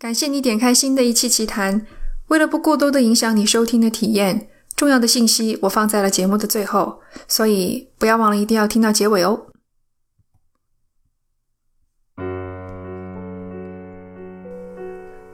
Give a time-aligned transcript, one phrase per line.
[0.00, 1.84] 感谢你点开新的一期奇谈。
[2.28, 9.42] 为了不过多的影响你收听的体验，重要的信息我放在了节目的最后，所以不要忘了一定要听到结尾哦。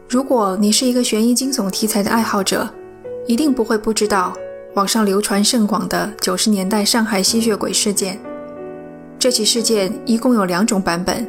[0.08, 2.68] 如果你是一个悬疑惊悚题材的爱好者，
[3.28, 4.36] 一定不会不知道
[4.74, 8.18] 网上流传甚广的九十年代上海吸血鬼事件。
[9.16, 11.24] 这起事件一共有两种版本，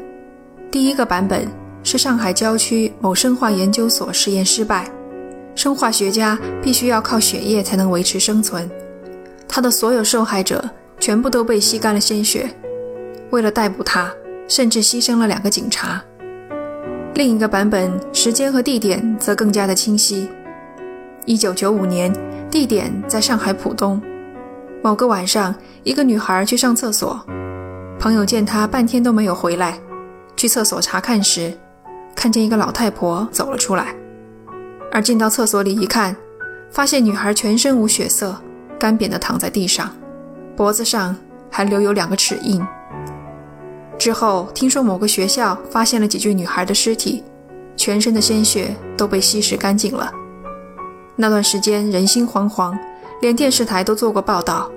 [0.71, 1.66] 第一个版本。
[1.83, 4.91] 是上海郊区某生化研究所实验失败，
[5.55, 8.69] 生化学家必须要靠血液才能维持生存。
[9.47, 12.49] 他的所有受害者全部都被吸干了鲜血。
[13.29, 14.11] 为了逮捕他，
[14.47, 16.01] 甚至牺牲了两个警察。
[17.15, 20.29] 另一个版本时间和地点则更加的清晰。
[21.25, 22.13] 一九九五年，
[22.51, 24.01] 地点在上海浦东。
[24.83, 25.53] 某个晚上，
[25.83, 27.19] 一个女孩去上厕所，
[27.99, 29.79] 朋友见她半天都没有回来，
[30.35, 31.51] 去厕所查看时。
[32.17, 33.95] 看见一个老太婆走了出来，
[34.91, 36.15] 而进到厕所里一看，
[36.71, 38.35] 发现女孩全身无血色，
[38.79, 39.87] 干瘪地躺在地上，
[40.55, 41.15] 脖子上
[41.51, 42.59] 还留有两个齿印。
[43.99, 47.23] 之后听说某个学校发现了几具女孩的尸体，
[47.75, 50.11] 全身的鲜血都被吸食干净了。
[51.15, 52.75] 那段时间人心惶惶，
[53.21, 54.71] 连电视台都做过报道，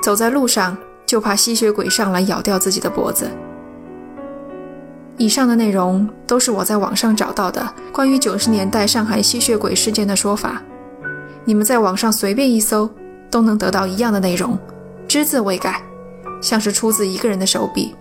[0.00, 3.28] 走在路上就怕吸血鬼上来咬掉自己的脖子。
[5.18, 10.62] 以上的内容都是我在网上找到的关于九十年代上海吸血鬼事件的说法，
[11.44, 12.88] 你们在网上随便一搜
[13.28, 14.56] 都能得到一样的内容，
[15.08, 15.82] 只字未改，
[16.40, 17.96] 像是出自一个人的手笔，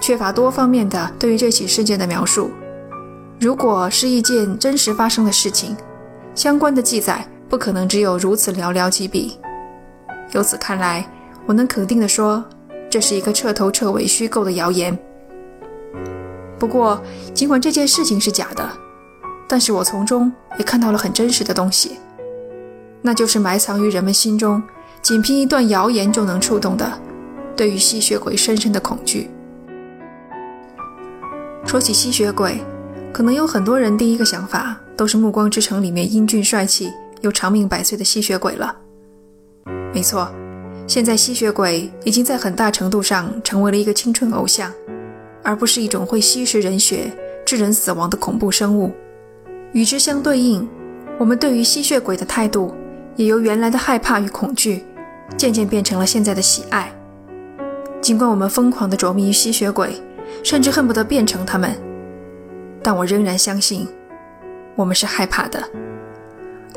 [0.00, 2.50] 缺乏多方面的对于这起事件的描述。
[3.38, 5.76] 如果是一件真实发生的事情，
[6.34, 9.38] 相关的记载不可能只有如此寥寥几笔。
[10.32, 11.06] 由此看来，
[11.44, 12.42] 我能肯定的说，
[12.88, 14.98] 这是一个彻头彻尾虚构的谣言。
[16.58, 17.00] 不过，
[17.34, 18.68] 尽管这件事情是假的，
[19.48, 21.98] 但是我从中也看到了很真实的东西，
[23.02, 24.62] 那就是埋藏于人们心中，
[25.02, 26.90] 仅凭一段谣言就能触动的，
[27.56, 29.28] 对于吸血鬼深深的恐惧。
[31.66, 32.62] 说起吸血鬼，
[33.12, 38.76] 可能有很多人第一个想法都是《暮光之城》里面英俊帅气又长命百岁的吸血鬼了。
[39.92, 40.30] 没错，
[40.86, 44.72] 现在吸血鬼已经在很大程度上成为了一个青春偶像。
[45.44, 47.12] 而不是一种会吸食人血、
[47.44, 48.90] 致人死亡的恐怖生物。
[49.72, 50.68] 与之相对应，
[51.18, 52.74] 我们对于吸血鬼的态度
[53.14, 54.82] 也由原来的害怕与恐惧，
[55.36, 56.90] 渐渐变成了现在的喜爱。
[58.00, 60.00] 尽管我们疯狂地着迷于吸血鬼，
[60.42, 61.70] 甚至恨不得变成他们，
[62.82, 63.86] 但我仍然相信，
[64.74, 65.62] 我们是害怕的。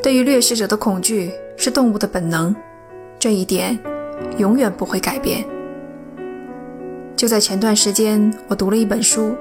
[0.03, 2.55] 对于掠食者的恐惧是动物的本能，
[3.17, 3.77] 这一点
[4.37, 5.43] 永远不会改变。
[7.17, 9.35] 就在前段时间，我读了一本书。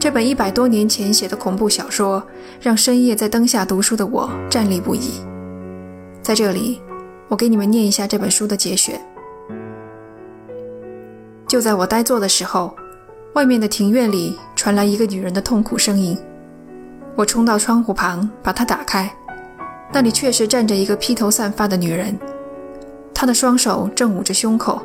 [0.00, 2.20] 这本一百多年前写的恐怖小说，
[2.60, 5.22] 让深夜在灯下读书的我站立不已。
[6.22, 6.82] 在这里，
[7.28, 9.00] 我给你们念一下这本书的节选。
[11.46, 12.74] 就在我呆坐的时候，
[13.34, 16.18] 外面的庭院里传来一个女人的痛苦声音。
[17.14, 19.08] 我冲到窗户旁，把它打开，
[19.92, 22.18] 那里确实站着一个披头散发的女人，
[23.14, 24.82] 她的双手正捂着胸口。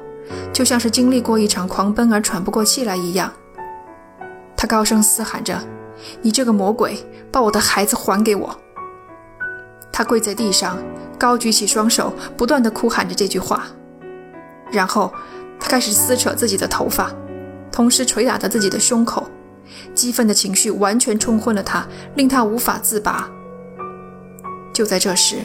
[0.53, 3.31] 就像是经历过一场狂奔而喘不过气来一样，
[4.55, 5.59] 他高声嘶喊着
[6.21, 6.97] ：“你这个魔鬼，
[7.31, 8.59] 把我的孩子还给我！”
[9.93, 10.77] 他跪在地上，
[11.17, 13.65] 高举起双手，不断地哭喊着这句话。
[14.71, 15.13] 然后
[15.59, 17.11] 他开始撕扯自己的头发，
[17.71, 19.27] 同时捶打着自己的胸口。
[19.94, 23.29] 激愤的情绪完全冲昏了他，令他无法自拔。
[24.73, 25.38] 就在这时，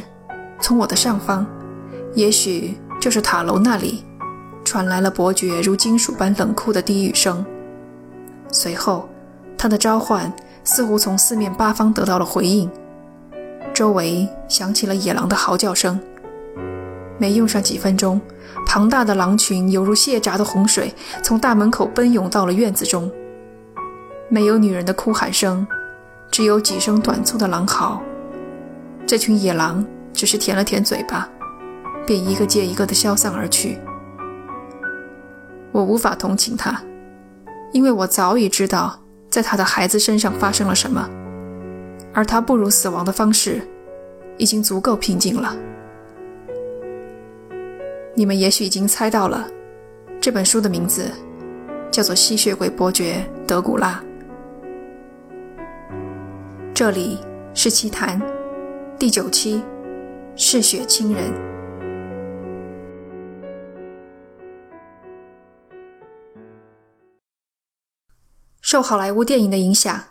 [0.61, 1.47] 从我的上方，
[2.15, 4.05] 也许就是塔楼那里。
[4.65, 7.45] 传来了伯爵如金属般冷酷的低语声，
[8.51, 9.09] 随后，
[9.59, 10.33] 他的召唤
[10.65, 12.71] 似乎从四面八方得到了回应，
[13.75, 16.01] 周围响起了野狼的嚎叫声。
[17.19, 18.21] 没用上几分钟，
[18.67, 20.93] 庞大的狼群犹如泄闸的洪水，
[21.23, 23.11] 从大门口奔涌到了院子中。
[24.29, 25.67] 没有女人的哭喊声，
[26.31, 28.01] 只有几声短促的狼嚎。
[29.07, 31.29] 这群野狼只是舔了舔嘴巴，
[32.07, 33.79] 便一个接一个地消散而去。
[35.73, 36.81] 我无法同情他，
[37.73, 41.09] 因为我早已知道在他的孩子身上发生了什么，
[42.13, 43.67] 而他步入死亡的方式
[44.37, 45.57] 已经足够平静了。
[48.15, 49.49] 你们也许已经猜到了，
[50.21, 51.11] 这本书的名字
[51.91, 54.03] 叫做《吸血鬼伯爵德古拉》。
[56.75, 57.19] 这里
[57.55, 58.21] 是奇谈
[58.99, 59.63] 第九期，
[60.37, 61.62] 嗜血亲人。
[68.73, 70.03] 受好莱坞电影的影响，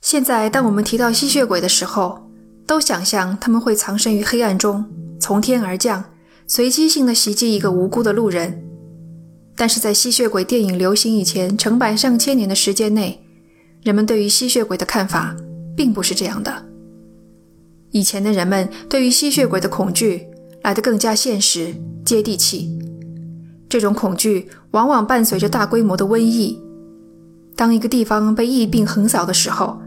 [0.00, 2.30] 现在，当我们提到吸血鬼的时候，
[2.64, 4.84] 都想象他们会藏身于黑暗中，
[5.18, 6.04] 从天而降，
[6.46, 8.64] 随机性的袭击一个无辜的路人。
[9.56, 13.20] 但是在吸血鬼电影流行以前成百上千年的时间内，
[13.82, 15.34] 人们对于吸血鬼的看法
[15.76, 16.64] 并不是这样的。
[17.90, 20.28] 以前的人们对于吸血鬼的恐惧
[20.62, 21.74] 来得更加现实、
[22.04, 22.70] 接地气。
[23.68, 26.62] 这种恐惧往往伴随着大规模的瘟疫。
[27.56, 29.80] 当一个地方被疫病横扫的时候，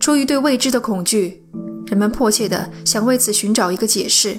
[0.00, 1.44] 出于对未知的恐惧，
[1.86, 4.38] 人们迫切地想为此寻找一个解释。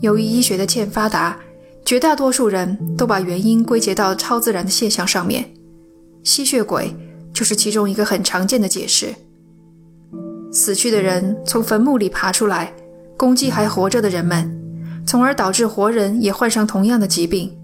[0.00, 1.38] 由于医学的欠发达，
[1.84, 5.52] 绝大多数人都把原因归结到超自然的现象上面，
[6.24, 6.96] 吸血鬼
[7.32, 9.14] 就是其中一个很常见的解释。
[10.50, 12.72] 死去的人从坟墓里爬出来，
[13.18, 14.50] 攻击还活着的人们，
[15.06, 17.54] 从而导致活人也患上同样的疾病，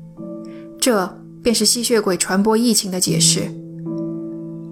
[0.79, 3.51] 这便是吸血鬼传播疫情的解释。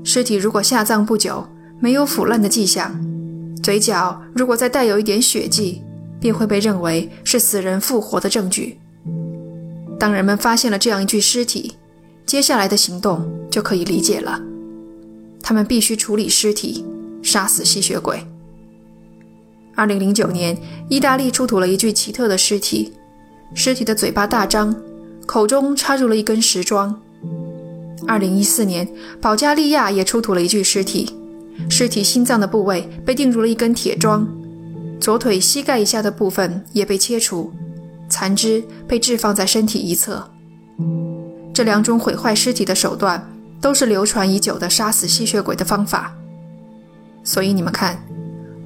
[0.02, 1.46] 尸体如果下葬不久，
[1.78, 2.98] 没有腐烂的迹象，
[3.62, 5.82] 嘴角如果再带有一点血迹，
[6.18, 8.78] 便会被认为是死人复活的证据。
[9.98, 11.74] 当人们发现了这样一具尸体，
[12.24, 14.40] 接下来的行动就可以理解了。
[15.42, 16.84] 他们必须处理尸体，
[17.22, 18.24] 杀死吸血鬼。
[19.74, 20.56] 二零零九年，
[20.88, 22.92] 意大利出土了一具奇特的尸体，
[23.54, 24.74] 尸体的嘴巴大张，
[25.26, 27.00] 口中插入了一根石桩。
[28.06, 28.88] 二零一四年，
[29.20, 31.14] 保加利亚也出土了一具尸体，
[31.68, 34.26] 尸体心脏的部位被钉入了一根铁桩，
[35.00, 37.52] 左腿膝盖以下的部分也被切除。
[38.08, 40.28] 残肢被置放在身体一侧。
[41.54, 43.30] 这两种毁坏尸体的手段
[43.60, 46.12] 都是流传已久的杀死吸血鬼的方法。
[47.22, 48.02] 所以你们看，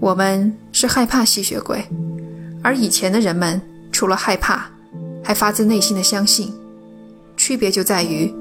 [0.01, 1.85] 我们是害怕吸血鬼，
[2.63, 3.61] 而以前的人们
[3.93, 4.71] 除了害怕，
[5.23, 6.51] 还发自内心的相信。
[7.37, 8.33] 区别就在于，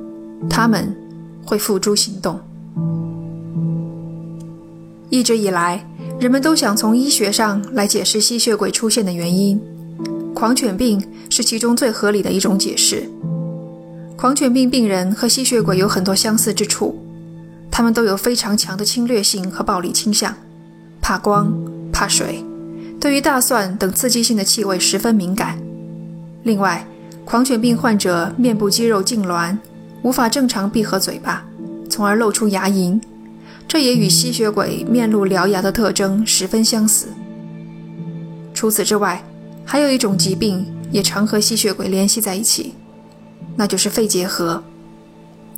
[0.50, 0.95] 他们
[1.45, 2.40] 会付诸行动。
[5.10, 5.86] 一直以来，
[6.19, 9.62] 人们都想从医学上来解释吸血鬼出现的原因。
[10.34, 13.07] 狂犬病是其中最合理的一种解释。
[14.18, 16.98] 狂犬病病人和吸血鬼有很多相似之处，
[17.69, 20.34] 他们都有非常强的侵略性和暴力倾向，
[21.01, 21.54] 怕光、
[21.92, 22.44] 怕水，
[23.00, 25.60] 对于大蒜等刺激性的气味十分敏感。
[26.44, 26.88] 另外，
[27.25, 29.56] 狂犬病患者面部肌肉痉挛，
[30.04, 31.44] 无法正常闭合嘴巴，
[31.90, 33.02] 从而露出牙龈，
[33.68, 37.08] 这也与吸血鬼面露獠牙的特征十分相似。
[38.54, 39.24] 除此之外，
[39.66, 42.76] 还有一种疾病也常和吸血鬼联系在一起，
[43.56, 44.62] 那就是肺结核。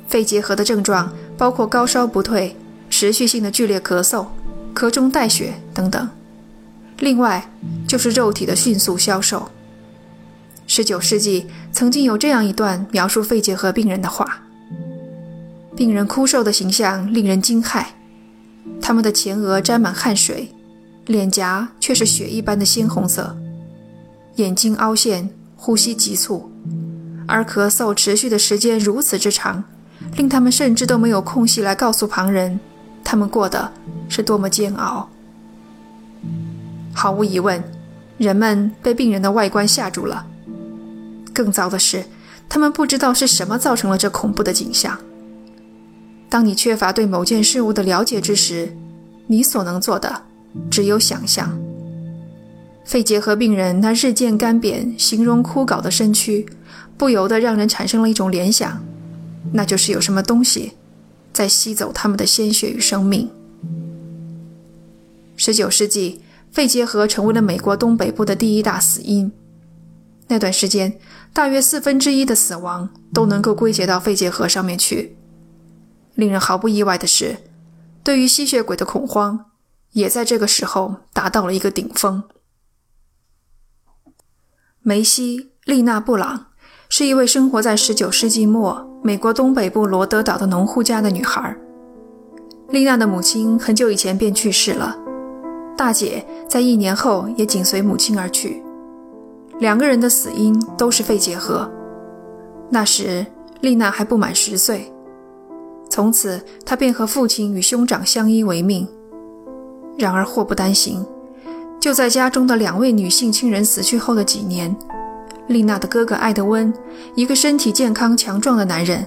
[0.06, 2.54] 肺结核的症状包括高烧不退、
[2.88, 4.26] 持续性的剧烈咳嗽、
[4.72, 6.08] 咳中带血等等。
[7.00, 7.50] 另外
[7.86, 9.50] 就是肉体的迅速消瘦。
[10.66, 14.42] 19世纪曾经有这样一段描述肺结核病人的话：
[15.76, 17.84] 病人枯瘦的形象令人惊骇，
[18.80, 20.52] 他们的前额沾满汗水，
[21.06, 23.36] 脸颊却是血一般的鲜红色。
[24.36, 26.50] 眼睛凹陷，呼吸急促，
[27.26, 29.62] 而咳嗽持续的时间如此之长，
[30.16, 32.58] 令他们甚至都没有空隙来告诉旁人，
[33.04, 33.72] 他们过的
[34.08, 35.08] 是多么煎熬。
[36.92, 37.62] 毫无疑问，
[38.18, 40.26] 人们被病人的外观吓住了。
[41.36, 42.02] 更糟的是，
[42.48, 44.98] 他们不知道是什么造成了这恐怖的景象。
[46.30, 48.74] 当你缺乏对某件事物的了解之时，
[49.26, 50.22] 你所能做的
[50.70, 51.54] 只有想象。
[52.86, 56.46] 肺结核病人那日渐干瘪、形容枯槁的身躯，
[56.96, 58.82] 不由得让人产生了一种联想，
[59.52, 60.72] 那就是有什么东西
[61.34, 63.28] 在吸走他们的鲜血与生命。
[65.36, 69.30] 十九世纪，肺结核成为了美国东北部的第一大死因。
[70.28, 70.92] 那段时间，
[71.36, 75.18] 大约四分之一的死亡都能够归结到肺结核上面去。
[76.14, 77.36] 令人毫不意外的是，
[78.02, 79.50] 对于吸血鬼的恐慌
[79.92, 82.22] 也在这个时候达到了一个顶峰。
[84.80, 86.46] 梅西·丽娜·布朗
[86.88, 91.54] 是一位生活在19世纪末美国东北部罗德岛的农户家的女孩。
[92.70, 94.96] 丽娜的母亲很久以前便去世了，
[95.76, 98.62] 大姐在一年后也紧随母亲而去。
[99.60, 101.70] 两个人的死因都是肺结核。
[102.68, 103.24] 那时
[103.60, 104.92] 丽娜还不满十岁，
[105.88, 108.86] 从此她便和父亲与兄长相依为命。
[109.96, 111.04] 然而祸不单行。
[111.78, 114.74] 就在家中的两位女性亲人死去后的几年，
[115.46, 116.72] 丽娜的哥哥艾德温，
[117.14, 119.06] 一个身体健康强壮的男人，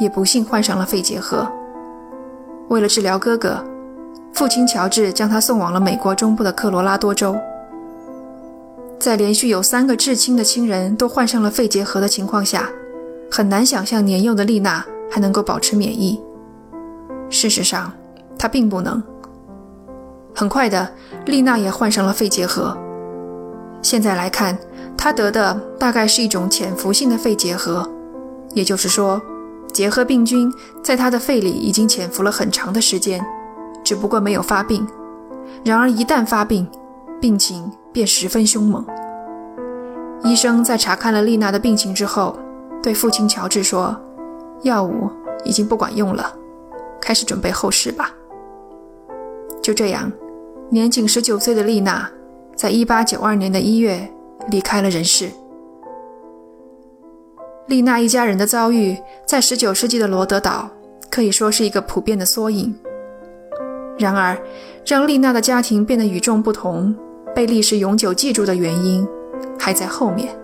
[0.00, 1.46] 也不幸患上了肺结核。
[2.68, 3.64] 为了治疗哥哥，
[4.32, 7.36] 父亲乔治将他送往了美国中部的科罗拉多州。
[9.08, 12.68] 在连续有三个至亲的亲人都患上了肺结核的情况下，
[13.30, 16.20] 很难想象年幼的丽娜还能够保持免疫。
[17.30, 17.90] 事实上，
[18.38, 19.02] 她并不能，
[20.34, 20.86] 很快的，
[21.24, 22.76] 丽娜也患上了肺结核。
[23.80, 24.58] 现在来看，
[24.94, 27.90] 她得的大概是一种潜伏性的肺结核，
[28.52, 29.18] 也就是说，
[29.72, 33.24] 结核病菌在她的肺里已经潜伏了很长的时间，
[33.82, 34.86] 只不过没有发病。
[35.64, 36.68] 然而一旦发病，
[37.18, 38.86] 病情便十分凶猛。
[40.22, 42.38] 医生在查看了丽娜的病情之后，
[42.80, 44.00] 对父亲乔治说
[44.62, 45.10] ：“药物
[45.44, 46.32] 已经不管用了，
[47.00, 48.14] 开始准备后事吧。”
[49.60, 50.12] 就这样，
[50.70, 52.08] 年仅十九岁的丽娜，
[52.54, 54.08] 在一八九二年的一月
[54.48, 55.28] 离开了人世。
[57.66, 60.70] 丽娜一家人的遭遇，在十九世纪的罗德岛
[61.10, 62.72] 可以说是一个普遍的缩影。
[63.98, 64.38] 然而，
[64.86, 66.94] 让丽娜的家庭变得与众不同，
[67.38, 69.06] 被历史永久记住的原因。
[69.56, 70.36] 还在后面。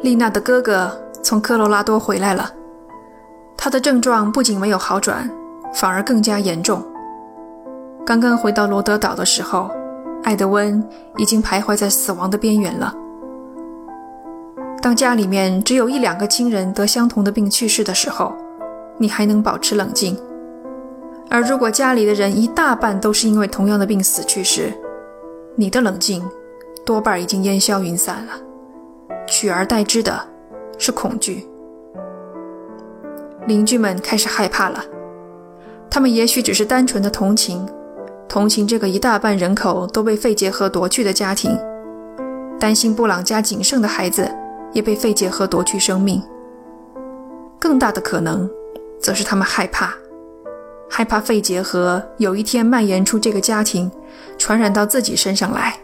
[0.00, 0.88] 丽娜的哥哥
[1.24, 2.48] 从科罗拉多回来了，
[3.56, 5.28] 他的症状不仅没有好转，
[5.74, 6.80] 反而更加严重。
[8.06, 9.68] 刚刚回到罗德岛的时候，
[10.22, 10.80] 艾德温
[11.16, 12.94] 已经徘徊在死亡的边缘了。
[14.80, 18.32] 当家里面只有一两个亲人得相同的病去世的时候，
[18.98, 20.14] 你还能保持冷静；
[21.28, 24.72] 而如果家里的人一大半都是因为同样的病死去时，
[25.56, 26.22] 你的冷静。
[26.86, 28.32] 多半已经烟消云散了，
[29.26, 30.14] 取而代之的
[30.76, 31.48] 是恐惧。
[33.46, 34.84] 邻居们开始害怕了，
[35.88, 37.66] 他们也许只是单纯的同情，
[38.28, 41.58] 同情这个一大半人口都被肺结核夺去的家庭，
[42.60, 44.30] 担心布朗家仅剩的孩子
[44.74, 46.22] 也被肺结核夺去生命。
[47.58, 48.46] 更大的可能，
[49.00, 49.94] 则是他们害怕，
[50.88, 53.90] 害怕肺结核有一天蔓延出这个家庭，
[54.38, 55.76] 传染到自己身上来。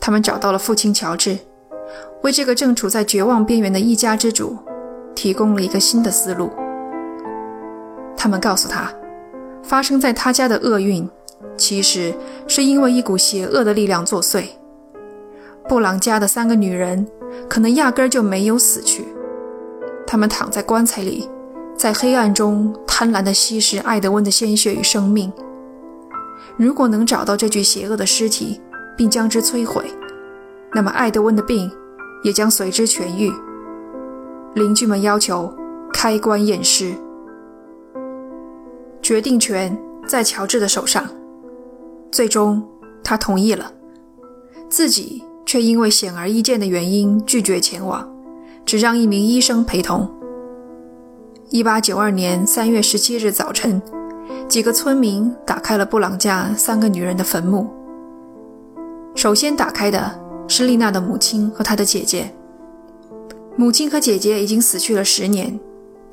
[0.00, 1.38] 他们找到了父亲乔治，
[2.22, 4.56] 为这个正处在绝望边缘的一家之主
[5.14, 6.50] 提供了一个新的思路。
[8.16, 8.92] 他们告诉他，
[9.62, 11.08] 发生在他家的厄运，
[11.56, 12.14] 其实
[12.46, 14.44] 是因为一股邪恶的力量作祟。
[15.68, 17.06] 布朗家的三个女人
[17.48, 19.06] 可能压根儿就没有死去，
[20.06, 21.28] 她们躺在棺材里，
[21.76, 25.32] 在黑暗中贪婪地吸食艾德温的鲜血与生命。
[26.56, 28.60] 如果能找到这具邪恶的尸体，
[28.96, 29.84] 并将之摧毁，
[30.72, 31.68] 那么艾德温的病
[32.22, 33.32] 也将随之痊愈。
[34.54, 35.52] 邻居们要求
[35.92, 36.94] 开棺验尸，
[39.02, 41.04] 决定权在乔治的手上。
[42.12, 42.62] 最终，
[43.02, 43.72] 他同意了，
[44.68, 48.08] 自己却因为显而易见的原因拒绝前往，
[48.64, 50.08] 只让一名医生陪同。
[51.50, 53.80] 一八九二年三月十七日早晨，
[54.48, 57.68] 几个村民打开了布朗家三个女人的坟墓。
[59.14, 62.32] 首先打开的是丽娜的母亲和她的姐姐。
[63.56, 65.58] 母亲和姐姐已经死去了十年，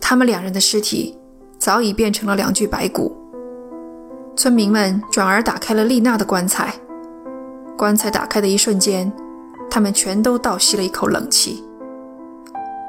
[0.02, 1.18] 他们两人的尸体
[1.58, 3.16] 早已变成了两具白骨。
[4.36, 6.74] 村民们转而打开了丽娜的棺材。
[7.78, 9.12] 棺材打开的一瞬间，
[9.70, 11.64] 他们全都倒吸了一口冷气。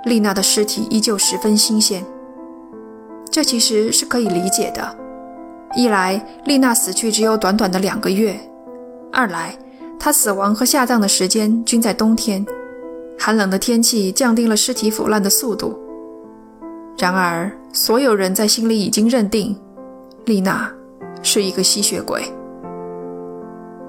[0.05, 2.05] 丽娜的尸体依旧十分新鲜，
[3.33, 4.97] 这其实是可以理解的。
[5.75, 8.35] 一来，丽娜死去只有短短的两个月；
[9.11, 9.57] 二来，
[9.99, 12.45] 她死亡和下葬的时间均在冬天，
[13.19, 15.79] 寒冷的天气降低了尸体腐烂的速度。
[16.99, 19.59] 然而，所有人在心里已经认定，
[20.27, 20.71] 丽娜
[21.23, 22.23] 是一个吸血鬼。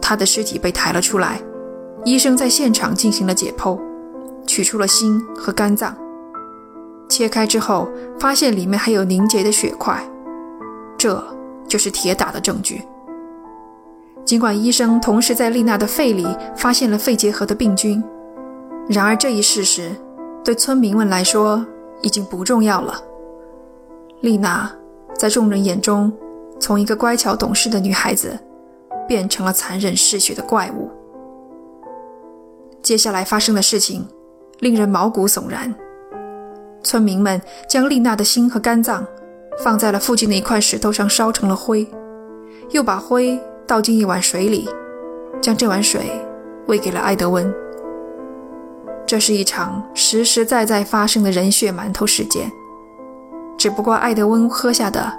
[0.01, 1.41] 她的尸体被抬了出来，
[2.05, 3.77] 医生在现场进行了解剖，
[4.47, 5.93] 取出了心和肝脏。
[7.09, 7.87] 切开之后，
[8.19, 10.03] 发现里面还有凝结的血块，
[10.97, 11.23] 这
[11.67, 12.81] 就是铁打的证据。
[14.25, 18.03] 尽管医生同时在丽娜的肺里发现了肺结核的病菌，
[18.87, 19.91] 然而这一事实
[20.43, 21.65] 对村民们来说
[22.01, 22.99] 已经不重要了。
[24.21, 24.71] 丽娜
[25.13, 26.11] 在众人眼中，
[26.59, 28.39] 从一个乖巧懂事的女孩子，
[29.07, 30.89] 变成了残忍嗜血的怪物。
[32.81, 34.07] 接下来发生的事情
[34.59, 35.73] 令人毛骨悚然。
[36.83, 39.05] 村民们将丽娜的心和肝脏
[39.63, 41.87] 放在了附近的一块石头上烧成了灰，
[42.71, 43.39] 又把灰。
[43.65, 44.67] 倒进一碗水里，
[45.41, 46.11] 将这碗水
[46.67, 47.51] 喂给了艾德温。
[49.07, 52.51] 这是一场实实在在发生的人血馒头事件，
[53.57, 55.11] 只不过艾德温喝下的，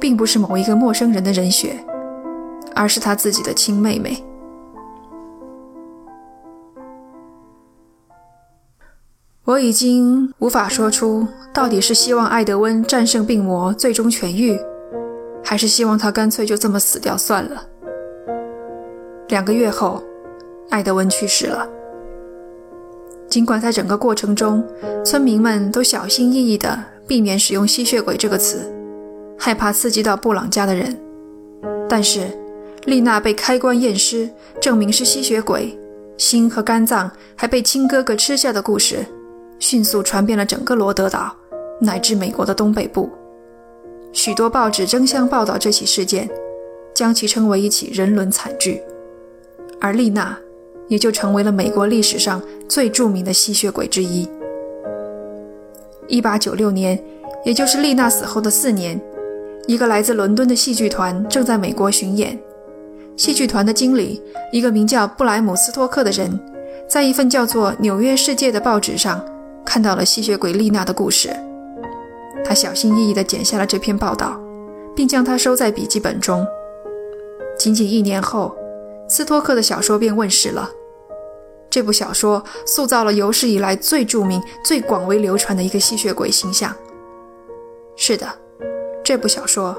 [0.00, 1.78] 并不是某一个陌生人的人血，
[2.74, 4.24] 而是他自己的亲妹妹。
[9.48, 14.60] 我已经无法说出到底是希望艾德温战胜病魔，最终痊愈。
[15.42, 17.66] 还是希望他干脆就这么死掉算了。
[19.28, 20.02] 两个月后，
[20.68, 21.66] 艾德温去世了。
[23.26, 24.62] 尽管在整个过程中，
[25.02, 28.70] 村民们都小心翼翼地避免使用“吸血鬼”这个词，
[29.38, 30.94] 害怕刺激到布朗家的人，
[31.88, 32.28] 但是，
[32.84, 34.28] 丽娜被开棺验尸，
[34.60, 35.74] 证明是吸血鬼，
[36.18, 39.06] 心和肝脏还被亲哥哥吃下的故事，
[39.58, 41.34] 迅速传遍了整个罗德岛，
[41.80, 43.10] 乃至美国的东北部。
[44.12, 46.28] 许多报纸争相报道这起事件，
[46.94, 48.80] 将其称为一起人伦惨剧，
[49.80, 50.36] 而丽娜
[50.88, 54.28] 也就成为了美国历史上最著名的吸血鬼之一。
[56.06, 56.98] 一八九六年，
[57.44, 58.98] 也就是丽娜死后的四年，
[59.66, 62.38] 一个来自伦敦的戏剧团正在美国巡演。
[63.16, 64.22] 戏剧团的经理，
[64.52, 66.40] 一个名叫布莱姆斯托克的人，
[66.88, 69.22] 在一份叫做《纽约世界》的报纸上
[69.68, 71.28] 看到了吸血鬼丽娜的故事。
[72.42, 74.40] 他小心翼翼地剪下了这篇报道，
[74.96, 76.46] 并将它收在笔记本中。
[77.58, 78.56] 仅仅一年后，
[79.10, 80.70] 斯托克的小说便问世了。
[81.68, 86.74] 这部小说塑造了有史以来最著名、最广为流传的一个吸血鬼形象。
[87.94, 88.26] 是的，
[89.04, 89.76] 这部小说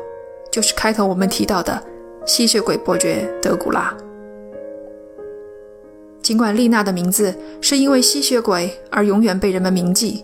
[0.51, 1.81] 就是开头我们提到的
[2.27, 3.91] 吸血鬼伯爵德古拉。
[6.29, 10.23] 尽管丽娜的名字是因为吸血鬼而永远被人们铭记，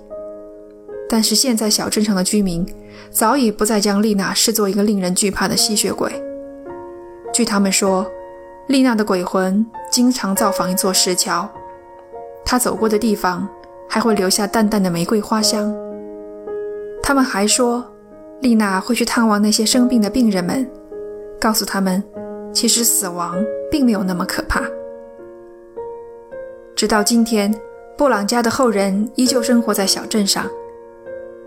[1.09, 2.63] 但是现在小镇上的居民
[3.09, 6.11] 早已不再将丽娜视作一个令人惧怕的吸血鬼。
[7.33, 8.05] 据他们说，
[8.67, 11.49] 丽娜的鬼魂经常造访一座石桥，
[12.45, 13.49] 她走过的地方
[13.89, 15.75] 还会留下淡淡的玫瑰花香。
[17.01, 17.83] 他们还说，
[18.41, 20.69] 丽娜会去探望那些生病的病人们，
[21.41, 22.03] 告诉他们，
[22.53, 24.61] 其实死亡并没有那么可怕。
[26.75, 27.53] 直到今天，
[27.97, 30.45] 布朗家的后人依旧生活在小镇上，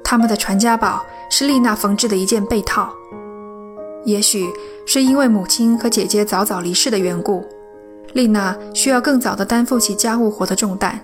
[0.02, 2.90] 他们的传家宝是丽娜缝制的一件被套。
[4.04, 4.48] 也许
[4.86, 7.44] 是因为母亲和姐姐早早离世的缘故，
[8.14, 10.98] 丽娜需要更早地担负起家务活的重担，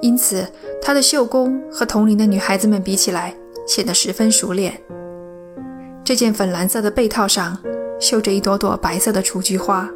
[0.00, 0.46] 因此
[0.80, 3.34] 她的绣工和同龄的女孩子们比起来
[3.66, 4.80] 显得十分熟练。
[6.02, 7.58] 这件粉蓝色的被套上
[8.00, 9.86] 绣着一朵朵白色的雏菊花，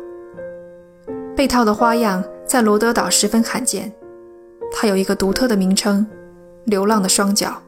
[1.34, 3.92] 被套的花样在罗德岛十分罕见，
[4.72, 6.06] 它有一个独特的名称——
[6.66, 7.60] 流浪的双脚。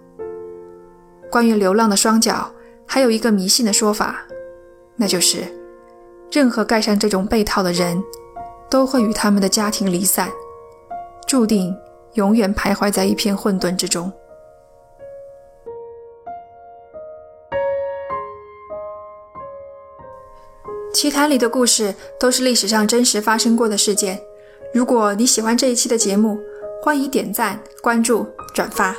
[1.30, 2.50] 关于流浪的双脚。
[2.86, 4.22] 还有一个迷信的说法，
[4.94, 5.42] 那就是，
[6.30, 8.00] 任何盖上这种被套的人，
[8.70, 10.30] 都会与他们的家庭离散，
[11.26, 11.74] 注定
[12.12, 14.12] 永远徘徊在一片混沌之中。
[20.92, 24.20] 奇谈里的故事都是历史上真实发生过的事件。
[24.74, 26.36] 如果你喜欢这一期的节目，
[26.82, 28.94] 欢迎点赞、关注、转发。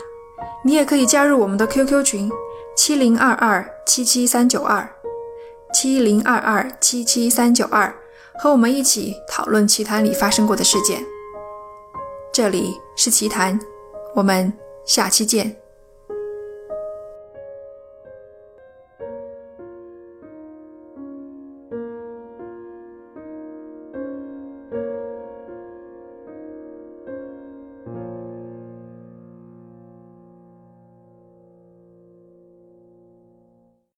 [0.63, 2.31] 你也可以加入我们的 QQ 群。
[2.77, 4.89] 七零二二七七三九二，
[5.73, 7.93] 七零二二七七三九二，
[8.38, 11.03] 和我们一起讨论奇谈里发生过的事件。
[12.33, 13.57] 这里是奇谈，
[14.13, 14.51] 我们
[14.85, 15.64] 下期见。